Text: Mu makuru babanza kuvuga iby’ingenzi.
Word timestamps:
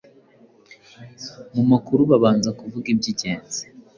Mu 1.55 1.63
makuru 1.71 2.01
babanza 2.11 2.49
kuvuga 2.59 2.85
iby’ingenzi. 2.93 3.61